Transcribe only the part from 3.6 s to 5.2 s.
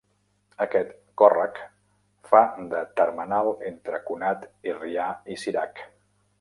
entre Conat i Rià